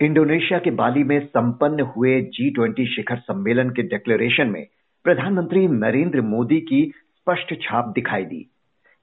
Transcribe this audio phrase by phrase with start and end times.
[0.00, 4.66] Indonesia के बाली में संपन्न हुए जी ट्वेंटी शिखर सम्मेलन के डिक्लेरेशन में
[5.04, 6.82] प्रधानमंत्री नरेंद्र मोदी की
[7.16, 8.46] स्पष्ट छाप दिखाई दी।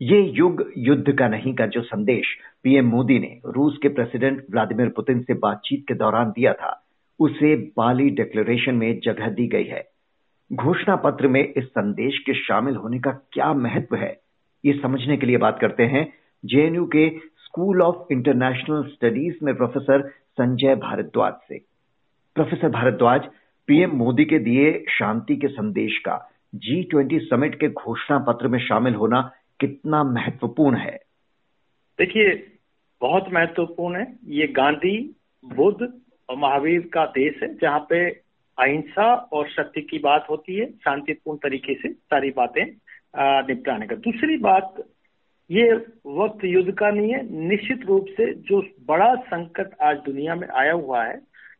[0.01, 4.89] ये युग युद्ध का नहीं का जो संदेश पीएम मोदी ने रूस के प्रेसिडेंट व्लादिमीर
[4.89, 6.71] पुतिन से बातचीत के दौरान दिया था,
[7.19, 9.83] उसे बाली डिक्लेरेशन में जगह दी गई है।
[10.51, 14.15] घोषणा पत्र में इस संदेश के शामिल होने का क्या महत्व है,
[14.63, 16.07] ये समझने के लिए बात करते हैं
[16.43, 17.09] जेएनयू के
[17.45, 20.09] स्कूल ऑफ़ इंटरनेशनल स्टडीज़ में प्रोफेसर
[20.41, 21.57] संजय भारद्वाज से।
[22.35, 23.25] प्रोफेसर भारद्वाज,
[23.67, 26.15] पीएम मोदी के दिए शांति के संदेश का
[26.55, 29.21] जी ट्वेंटी समिट के घोषणा पत्र में शामिल होना
[29.59, 30.97] कितना महत्वपूर्ण है?
[31.99, 32.35] देखिए,
[33.01, 34.97] बहुत महत्वपूर्ण है। ये गांधी,
[35.45, 35.93] बुद्ध
[36.29, 38.09] और महावीर का देश है, जहाँ पे
[38.57, 42.65] अहिंसा और शक्ति की बात होती है, शांतिपूर्ण तरीके से सारी बातें
[43.47, 44.83] निपटाने का। दूसरी बात
[45.51, 45.71] ये
[46.07, 50.73] वक्त युद्ध का नहीं है। निश्चित रूप से जो बड़ा संकट आज दुनिया में आया
[50.73, 51.17] हुआ है,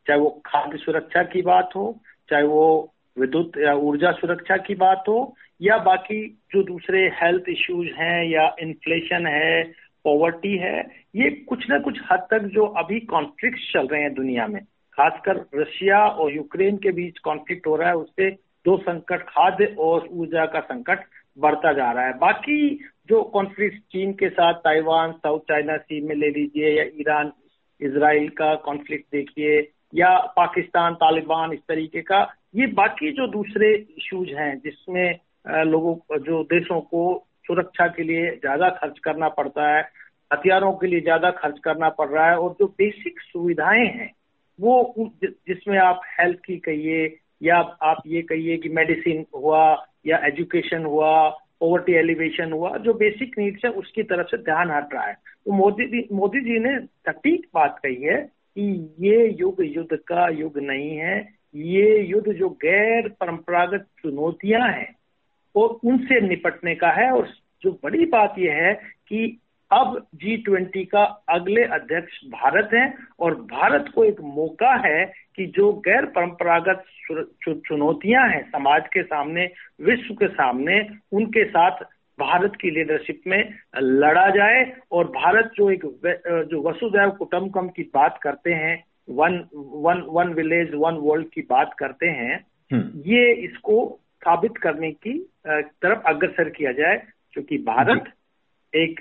[0.08, 5.04] चाहे वो खाद्य सुरक्षा की बात हो, चाहे वो विद्युत या ऊर्जा सुरक्षा की बात
[5.08, 9.64] हो, या बाकी जो दूसरे हेल्थ इश्यूज़ हैं या इन्फ्लेशन है
[10.06, 10.80] पॉवर्टी है,
[11.16, 14.62] ये कुछ ना कुछ हद तक जो अभी कॉन्फ्लिक्ट चल रहे हैं दुनिया में,
[14.98, 18.30] खासकर रशिया और यूक्रेन के बीच कॉन्फ्लिक्ट हो रहा है, उससे
[18.66, 21.00] दो संकट, खाद्य और ऊर्जा का संकट
[21.38, 22.58] बढ़ता जा रहा है। बाकी
[23.10, 27.32] जो कॉन्फ्लिक्ट चीन के साथ, ताइवान, साउथ चाइना सी में ले लीजिए या ईरान
[27.82, 29.60] इसराइल का कॉन्फ्लिक्ट देखिए
[29.96, 32.22] या पाकिस्तान, तालिबान इस तरीके का,
[32.56, 35.20] ये बाकी जो दूसरे इश्यूज़ हैं जिसमें
[35.66, 37.04] लोगों जो देशों को
[37.48, 39.82] सुरक्षा के लिए ज़्यादा खर्च करना पड़ता है,
[40.34, 44.12] हथियारों के लिए ज़्यादा खर्च करना पड़ रहा है और जो बेसिक सुविधाएँ हैं,
[44.60, 44.94] वो
[45.24, 47.08] जिसमें आप हेल्थ की कहिए
[47.42, 49.64] या आप ये कहिए कि मेडिसिन हुआ
[50.08, 54.94] या एजुकेशन हुआ पॉवर्टी एलिवेशन हुआ, जो बेसिक नीड्स है, उसकी तरफ़ से ध्यान हट
[54.94, 55.14] रहा है।
[55.46, 58.18] तो मोदी मोदी जी ने सटीक बात कही है
[58.58, 61.20] कि ये युग युद्ध का युग नहीं है,
[61.56, 64.96] ये युद्ध जो गैर परंपरागत चुनौतियाँ हैं
[65.56, 67.28] और उनसे निपटने का है। और
[67.64, 68.74] जो बड़ी बात यह है
[69.08, 69.38] कि
[69.72, 75.04] अब जी ट्वेंटी का अगले अध्यक्ष भारत है, और भारत को एक मौका है
[75.38, 76.84] कि जो गैर परंपरागत
[77.42, 79.46] चुनौतियाँ हैं समाज के सामने
[79.82, 80.80] विश्व के सामने
[81.12, 81.84] उनके साथ
[82.18, 83.42] भारत की लीडरशिप में
[83.78, 85.86] लड़ा जाए और भारत जो एक
[86.50, 88.76] जो वसुदैव कुटुंबकम की बात करते हैं
[89.12, 92.40] one one one village one world की बात करते हैं
[92.72, 93.78] हम्म। ये इसको
[94.22, 96.98] साबित करने की तरफ़ अग्रसर किया जाए
[97.34, 98.12] क्योंकि भारत
[98.74, 99.00] एक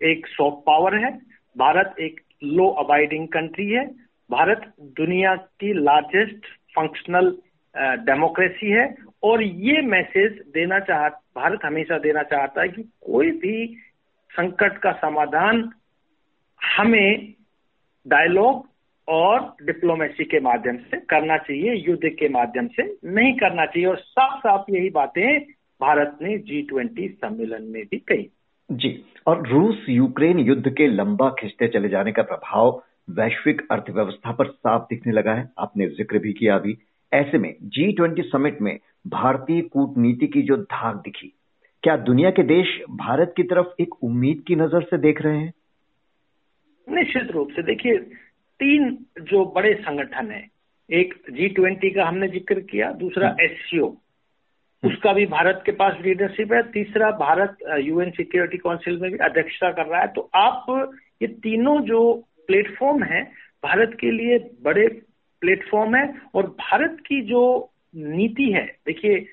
[0.00, 1.10] एक सॉफ्ट पावर है
[1.56, 2.20] भारत एक
[2.50, 3.84] लो अबाइडिंग कंट्री है
[4.30, 6.46] भारत दुनिया की लार्जेस्ट
[6.76, 7.36] फंक्शनल
[7.76, 13.76] डेमोक्रेसी है और ये मैसेज देना चाह, भारत हमेशा देना चाहता है कि कोई भी
[14.30, 15.70] संकट का समाधान
[16.76, 17.34] हमें
[18.06, 18.68] डायलॉग
[19.08, 23.96] और डिप्लोमेसी के माध्यम से करना चाहिए, युद्ध के माध्यम से नहीं करना चाहिए और
[23.96, 25.40] साफ़ साफ़ यही बातें
[25.80, 28.30] भारत ने जी ट्वेंटी सम्मेलन में भी कही।
[28.70, 34.46] जी, और रूस यूक्रेन युद्ध के लंबा खिंचते चले जाने का प्रभाव वैश्विक अर्थव्यवस्था पर
[34.46, 36.76] साफ़ दिखने लगा है। आपने ज़िक्र भी किया अभी।
[37.12, 38.78] ऐसे में जी ट्वेंटी समिट में
[39.08, 41.32] भारतीय कूटनीति की जो धाक दिखी
[41.82, 45.52] क्या दुनिया के देश भारत की तरफ़ एक उम्मीद की नज़र से देख रहे हैं?
[46.86, 47.98] निश्चित रूप से। देखिए
[48.60, 50.46] तीन जो बड़े संगठन है
[50.90, 53.96] एक जी ट्वेंटी का हमने ज़िक्र किया दूसरा एससीओ हम्म।
[54.82, 59.70] उसका भी भारत के पास लीडरशिप है। तीसरा भारत यूएन सिक्योरिटी काउंसिल में भी अध्यक्षता
[59.72, 60.66] कर रहा है। तो आप
[61.22, 62.00] ये तीनों जो
[62.46, 63.22] प्लेटफॉर्म है,
[63.62, 64.86] भारत के लिए बड़े
[65.42, 69.26] प्लेटफॉर्म है और भारत की जो नीति है, देखिए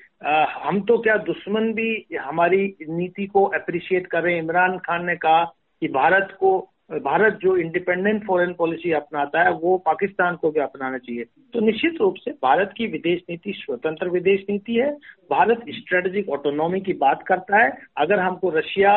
[0.53, 5.15] हम तो क्या दुश्मन भी हमारी नीति को अप्रिशिएट कर रहे हैं। इमरान खान ने
[5.15, 5.43] कहा
[5.81, 6.57] कि भारत को
[6.89, 11.95] भारत जो इंडिपेंडेंट फॉरेन पॉलिसी अपनाता है, वो पाकिस्तान को भी अपनाना चाहिए। तो निश्चित
[12.01, 14.91] रूप से भारत की विदेश नीति स्वतंत्र विदेश नीति है।
[15.29, 18.93] भारत स्ट्रेटेजिक ऑटोनॉमी की बात करता है। अगर हमको रशिया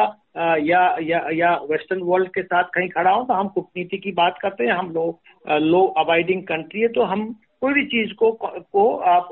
[0.58, 4.38] या या या वेस्टर्न वर्ल्ड के साथ कहीं खड़ा हो तो हम कूटनीति की बात
[4.42, 8.94] करते हैं। हम लो लो अबाइडिंग कंट्री है तो हम कोई भी चीज़ को को
[8.96, 9.28] आप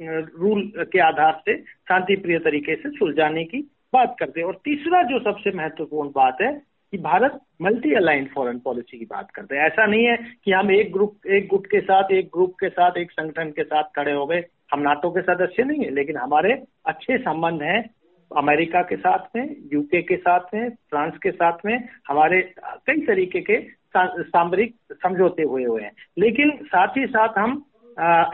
[0.00, 0.62] रूल
[0.92, 3.60] के आधार से शांति प्रिय तरीके से सुलझाने की
[3.94, 6.54] बात करते हैं। और तीसरा जो सबसे महत्वपूर्ण बात है
[6.92, 10.70] कि Bharat multi align foreign policy की बात करते हैं। ऐसा नहीं है कि हम
[10.70, 14.12] एक ग्रुप एक गुट के साथ, एक ग्रुप के साथ, एक संगठन के साथ खड़े
[14.12, 16.52] हो गए। हम नाटो के सदस्य नहीं है, लेकिन हमारे
[16.86, 17.82] अच्छे संबंध हैं
[18.30, 23.40] अमेरिका के साथ में यूके के साथ में फ्रांस के साथ में, हमारे कई तरीके
[23.40, 23.60] के
[23.96, 27.52] सामरिक समझौते हुए हुए हैं। लेकिन साथ ही साथ हम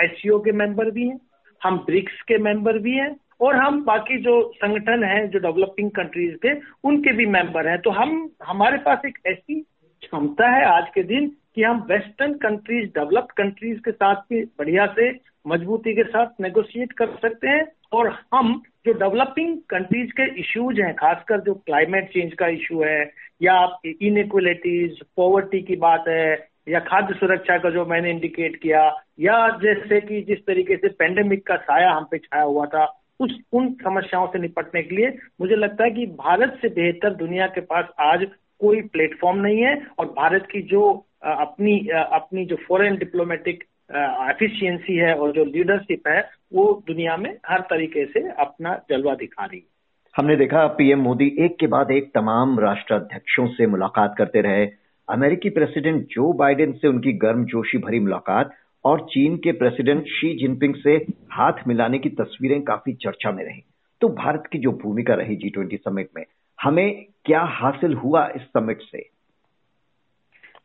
[0.02, 1.19] एस के मेंबर भी हैं,
[1.60, 6.36] हम ब्रिक्स के मेंबर भी हैं और हम बाकी जो संगठन हैं, जो डेवलपिंग कंट्रीज़
[6.36, 6.54] के
[6.88, 9.60] उनके भी मेंबर हैं। तो हम, हमारे पास एक ऐसी
[10.02, 14.86] क्षमता है आज के दिन कि हम वेस्टर्न कंट्रीज़ डेवलप्ड कंट्रीज़ के साथ भी बढ़िया
[14.86, 15.10] से
[15.46, 20.94] मजबूती के साथ नेगोशिएट कर सकते हैं। और हम जो डेवलपिंग कंट्रीज़ के इश्यूज़ हैं,
[20.94, 23.12] खासकर जो क्लाइमेट चेंज का इशू है,
[23.42, 29.48] या इनइक्वलिटीज पॉवर्टी की बात है, या खाद्य सुरक्षा का जो मैंने इंडिकेट किया, या
[29.48, 33.72] जैसे कि जिस तरीके से पेंडेमिक का साया हम पे छाया हुआ था उस उन
[33.82, 37.88] समस्याओं से निपटने के लिए मुझे लगता है कि भारत से बेहतर दुनिया के पास
[38.00, 38.26] आज
[38.60, 40.82] कोई प्लेटफॉर्म नहीं है और भारत की जो
[41.24, 43.64] अपनी अपनी जो फॉरेन डिप्लोमेटिक
[43.94, 46.20] एफिशिएंसी है और जो लीडरशिप है,
[46.54, 49.66] वो दुनिया में हर तरीके से अपना जलवा दिखा रही है।
[50.14, 54.66] हमने देखा पीएम मोदी एक के बाद एक तमाम राष्ट्राध्यक्षों से मुलाकात करते रहे।
[55.08, 58.50] अमेरिकी प्रेसिडेंट जो बाइडेन से उनकी गर्मजोशी भरी मुलाकात
[58.84, 60.94] और चीन के प्रेसिडेंट शी जिनपिंग से
[61.32, 63.62] हाथ मिलाने की तस्वीरें काफ़ी चर्चा में रही।
[64.00, 66.25] तो भारत की जो भूमिका रही जी ट्वेंटी समिट में,
[66.62, 68.99] हमें क्या हासिल हुआ इस समिट से?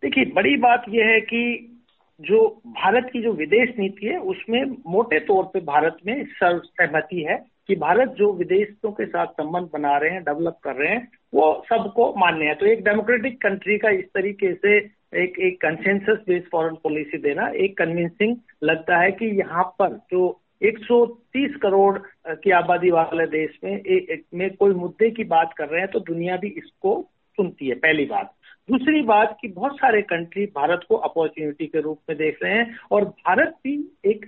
[0.01, 1.73] देखिए, बड़ी बात यह है कि
[2.21, 7.21] जो भारत की जो विदेश नीति है, उसमें मोटे तौर पे भारत में सर्व सहमति
[7.21, 11.11] है कि भारत जो विदेशों के साथ संबंध बना रहे हैं डेवलप कर रहे हैं,
[11.33, 16.23] वो सबको मान्य है। तो एक डेमोक्रेटिक कंट्री का इस तरीके से एक एक कंसेंसस
[16.27, 22.51] बेस्ड फॉरेन पॉलिसी देना एक कन्विंसिंग लगता है कि यहाँ पर जो 130 करोड़ की
[22.51, 25.99] आबादी वाले देश में ए, ए, में कोई मुद्दे की बात कर रहे हैं तो
[25.99, 27.01] दुनिया भी इसको
[27.37, 28.33] सुनती है पहली बात।
[28.69, 32.77] दूसरी बात कि बहुत सारे कंट्री भारत को अपॉर्चुनिटी के रूप में देख रहे हैं
[32.91, 33.75] और भारत भी
[34.05, 34.25] एक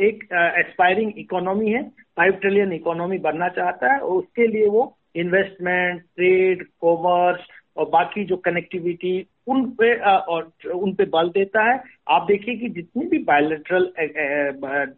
[0.00, 0.24] एक
[0.58, 6.66] एस्पायरिंग इकोनॉमी है फाइव ट्रिलियन इकोनॉमी बनना चाहता है और उसके लिए वो इन्वेस्टमेंट ट्रेड
[6.80, 7.40] कॉमर्स
[7.76, 9.14] और बाकी जो कनेक्टिविटी
[9.46, 13.92] उन पे और उन पे बल देता है। आप देखिए कि जितनी भी बायोलेटरल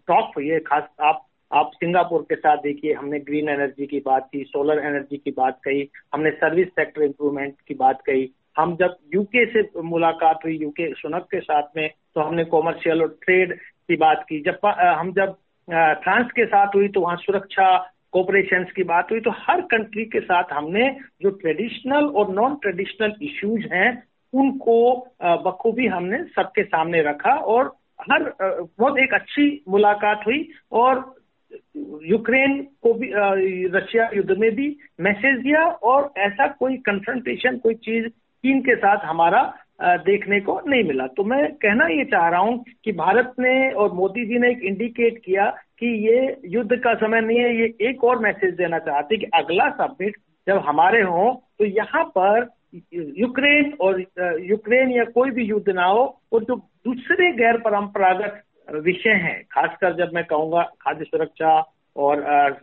[0.09, 4.29] टॉक हुई है, खास आप आप सिंगापुर के साथ देखिए, हमने ग्रीन एनर्जी की बात
[4.33, 8.97] की सोलर एनर्जी की बात कही, हमने सर्विस सेक्टर इंप्रूवमेंट की बात कही। हम जब
[9.15, 13.97] यूके से मुलाकात हुई यूके सुनक के साथ में तो हमने कॉमर्शियल और ट्रेड की
[13.97, 15.37] बात की। जब हम जब
[15.69, 17.67] फ्रांस के साथ हुई तो वहाँ सुरक्षा
[18.15, 20.89] कोऑपरेशन की बात हुई तो हर कंट्री के साथ हमने
[21.23, 23.91] जो ट्रेडिशनल और नॉन ट्रेडिशनल इश्यूज़ हैं,
[24.33, 24.77] उनको
[25.23, 27.75] बखूबी हमने सबके सामने रखा और
[28.11, 31.03] हर बहुत एक अच्छी मुलाकात हुई और
[32.07, 33.11] यूक्रेन को भी
[33.75, 39.05] रशिया युद्ध में भी मैसेज दिया और ऐसा कोई कंफ्रंटेशन कोई चीज़, चीन के साथ
[39.05, 39.43] हमारा
[39.79, 43.93] देखने को नहीं मिला। तो मैं कहना ये चाह रहा हूँ कि भारत ने और
[43.93, 45.49] मोदी जी ने एक इंडिकेट किया
[45.79, 49.69] कि ये युद्ध का समय नहीं है, ये एक और मैसेज देना चाहते कि अगला
[49.77, 50.17] सबमिट
[50.47, 52.49] जब हमारे हों तो यहाँ पर
[52.95, 54.01] यूक्रेन और
[54.43, 58.43] यूक्रेन या कोई भी युद्ध ना हो और जो दूसरे गैर परंपरागत
[58.77, 61.59] विषय हैं, खासकर जब मैं कहूँगा खाद्य सुरक्षा
[61.97, 62.23] और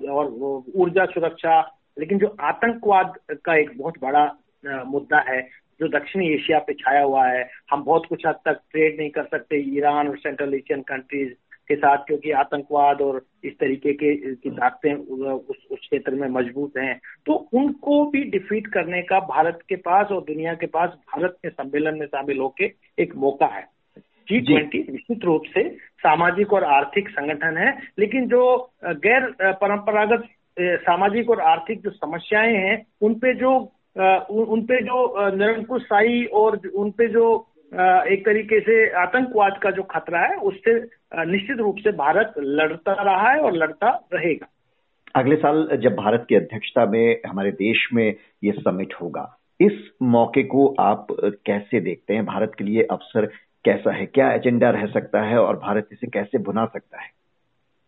[0.10, 0.28] और
[0.76, 1.60] ऊर्जा सुरक्षा,
[1.98, 3.14] लेकिन जो आतंकवाद
[3.46, 5.42] का एक बहुत बड़ा मुद्दा है
[5.82, 9.24] जो दक्षिणी एशिया पे छाया हुआ है हम बहुत कुछ हद तक ट्रेड नहीं कर
[9.24, 11.34] सकते ईरान और सेंट्रल एशियन कंट्रीज़
[11.68, 16.78] के साथ क्योंकि आतंकवाद और इस तरीके के की ताकतें उस उस क्षेत्र में मज़बूत
[16.78, 21.38] हैं। तो उनको भी डिफीट करने का भारत के पास और दुनिया के पास भारत
[21.44, 23.68] के सम्मेलन में शामिल होके एक मौका है।
[23.98, 30.24] जी। ट्वेंटी निश्चित रूप से सामाजिक और आर्थिक संगठन है लेकिन जो गैर परंपरागत
[30.60, 37.08] सामाजिक और आर्थिक जो समस्याएँ हैं उन पे जो उन पे जो निरंकुशाही और उनपे
[37.08, 37.26] जो
[37.74, 40.74] एक तरीके से आतंकवाद का जो खतरा है, उससे
[41.26, 44.48] निश्चित रूप से भारत लड़ता रहा है और लड़ता रहेगा।
[45.16, 48.06] अगले साल जब भारत की अध्यक्षता में हमारे देश में
[48.44, 49.26] ये समिट होगा,
[49.60, 51.08] इस मौके को आप
[51.46, 52.26] कैसे देखते हैं?
[52.26, 53.26] भारत के लिए अवसर
[53.66, 54.06] कैसा है?
[54.06, 57.10] क्या एजेंडा रह सकता है और भारत इसे कैसे बुना सकता है?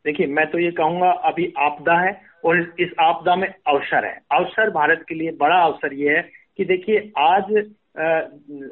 [0.05, 2.11] देखिए मैं तो ये कहूँगा अभी आपदा है
[2.45, 6.21] और इस आपदा में अवसर है। अवसर भारत के लिए बड़ा अवसर ये है
[6.57, 7.53] कि देखिए आज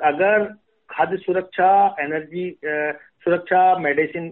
[0.04, 0.44] अगर
[0.90, 2.50] खाद्य सुरक्षा एनर्जी
[3.24, 4.26] सुरक्षा मेडिसिन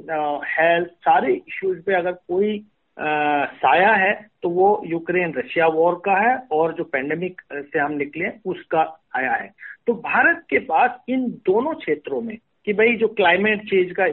[0.50, 2.58] हेल्थ सारे इश्यूज़ पे अगर कोई
[2.98, 4.14] आ, साया है
[4.44, 8.82] तो वो यूक्रेन रशिया वॉर का है और जो पेंडेमिक से हम निकले उसका
[9.16, 9.48] आया है।
[9.88, 14.06] तो भारत के पास इन दोनों क्षेत्रों में कि भाई जो क्लाइमेट चेंज का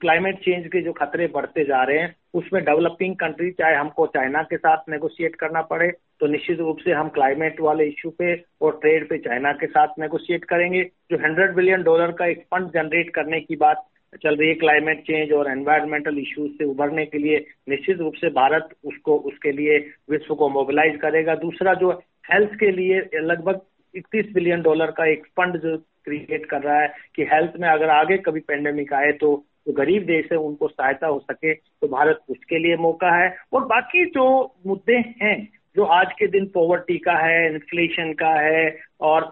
[0.00, 4.42] क्लाइमेट चेंज के जो खतरे बढ़ते जा रहे हैं, उसमें डेवलपिंग कंट्री चाहे हमको चाइना
[4.42, 5.90] के साथ नेगोशिएट करना पड़े
[6.20, 9.98] तो निश्चित रूप से हम क्लाइमेट वाले इश्यू पे और ट्रेड पे चाइना के साथ
[9.98, 13.86] नेगोशिएट करेंगे। जो हंड्रेड बिलियन डॉलर का एक फंड जनरेट करने की बात
[14.22, 18.28] चल रही है क्लाइमेट चेंज और एनवायरमेंटल इश्यूज़ से उभरने के लिए, निश्चित रूप से
[18.30, 19.78] भारत उसको, उसके लिए
[20.10, 21.90] विश्व को मोबिलाइज करेगा। दूसरा जो
[22.32, 23.60] हेल्थ के लिए लगभग
[23.94, 25.76] इकतीस बिलियन डॉलर का एक फंड जो
[26.08, 29.36] क्रिएट कर रहा है कि हेल्थ में अगर आगे कभी पेंडेमिक आए तो
[29.66, 33.64] जो गरीब देश है, उनको सहायता हो सके तो भारत उसके लिए मौका है। और
[33.66, 34.26] बाकी जो
[34.66, 39.30] मुद्दे हैं, जो आज के दिन पॉवर्टी का है इन्फ्लेशन का है, और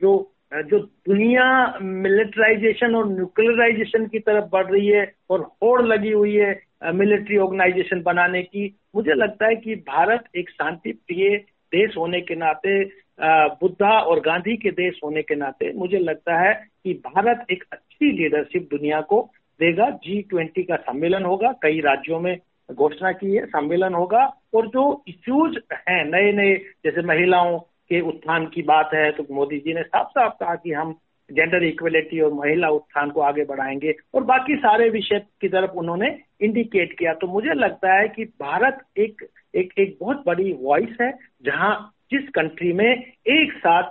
[0.00, 0.32] जो
[0.66, 1.44] जो दुनिया
[1.82, 8.02] मिलिट्राइजेशन और न्यूक्लियराइजेशन की तरफ़ बढ़ रही है, और होड़ लगी हुई है मिलिट्री ऑर्गेनाइजेशन
[8.02, 11.36] बनाने की, मुझे लगता है कि भारत एक शांति प्रिय
[11.72, 12.82] देश होने के नाते
[13.20, 16.52] बुद्धा और गांधी के देश होने के नाते मुझे लगता है
[16.84, 19.20] कि भारत एक अच्छी लीडरशिप दुनिया को
[19.60, 22.36] देगा। जी ट्वेंटी का सम्मेलन होगा। कई राज्यों में
[22.68, 25.58] घोषणा की है, सम्मेलन होगा। और जो इश्यूज़
[25.88, 26.54] हैं नए नए
[26.84, 30.72] जैसे महिलाओं के उत्थान की बात है तो मोदी जी ने साफ़ साफ़ कहा कि
[30.72, 30.92] हम
[31.30, 36.08] जेंडर इक्वलिटी और महिला उत्थान को आगे बढ़ाएँगे। और बाकी सारे विषय की तरफ़ उन्होंने
[36.40, 41.12] इंडिकेट किया। तो मुझे लगता है कि भारत एक एक एक बहुत बड़ी वॉइस है,
[41.42, 43.90] जहाँ जिस कंट्री में एक साथ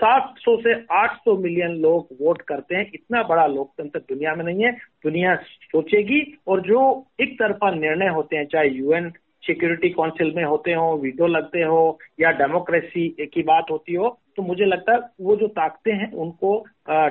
[0.00, 4.72] 700 से 800 मिलियन लोग वोट करते हैं, इतना बड़ा लोकतंत्र दुनिया में नहीं है।
[5.04, 5.34] दुनिया
[5.64, 6.80] सोचेगी और जो
[7.20, 9.10] एक तरफा निर्णय होते हैं, चाहे यूएन
[9.42, 14.42] सिक्योरिटी काउंसिल में होते हो, वीडियो लगते हो, या डेमोक्रेसी की बात होती हो तो
[14.42, 16.64] मुझे लगता है वो जो ताकतें हैं, उनको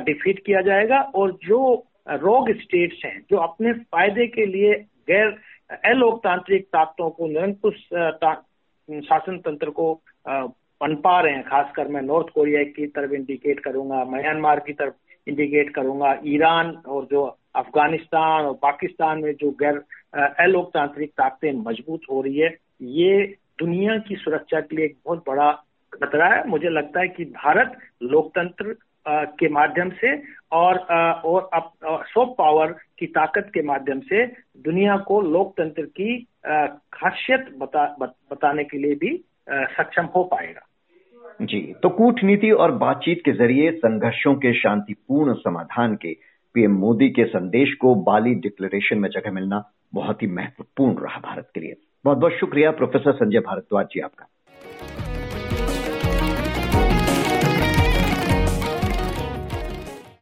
[0.06, 1.60] डिफीट किया जाएगा और जो
[2.10, 4.74] रोग स्टेट्स हैं, जो अपने फ़ायदे के लिए
[5.10, 5.38] गैर
[5.86, 7.76] अलोकतांत्रिक ताकतों को निरंकुश
[9.02, 9.94] शासन तंत्र को
[10.28, 14.94] पनपा रहे हैं, खासकर मैं नॉर्थ कोरिया की तरफ़ इंडिकेट करूँगा, म्यांमार की तरफ़
[15.28, 17.24] इंडिकेट करूँगा, ईरान और जो
[17.56, 19.82] अफ़गानिस्तान और पाकिस्तान में जो गैर
[20.40, 23.24] अलोकतांत्रिक ताकतें मज़बूत हो रही है, ये
[23.60, 25.52] दुनिया की सुरक्षा के लिए एक बहुत बड़ा
[25.94, 30.16] खतरा है। मुझे लगता है कि भारत लोकतंत्र के माध्यम से
[30.54, 31.50] और और
[32.06, 34.26] सॉफ्ट पावर की ताकत के माध्यम से
[34.66, 39.16] दुनिया को लोकतंत्र की खासियत बता बताने के लिए भी
[39.52, 40.68] सक्षम हो पाएगा।
[41.42, 46.14] जी तो कूटनीति और बातचीत के ज़रिए संघर्षों के शांतिपूर्ण समाधान के
[46.56, 51.50] पीएम मोदी के संदेश को बाली डिक्लेरेशन में जगह मिलना बहुत ही महत्वपूर्ण रहा भारत
[51.56, 54.26] के लिए। बहुत बहुत शुक्रिया, प्रोफेसर संजय भारद्वाज जी आपका।